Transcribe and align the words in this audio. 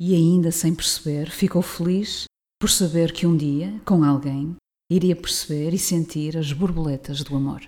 e, 0.00 0.14
ainda 0.14 0.50
sem 0.50 0.74
perceber, 0.74 1.30
ficou 1.30 1.60
feliz 1.60 2.24
por 2.58 2.70
saber 2.70 3.12
que 3.12 3.26
um 3.26 3.36
dia, 3.36 3.78
com 3.84 4.02
alguém, 4.02 4.56
iria 4.90 5.14
perceber 5.14 5.74
e 5.74 5.78
sentir 5.78 6.38
as 6.38 6.52
borboletas 6.52 7.22
do 7.22 7.36
amor. 7.36 7.60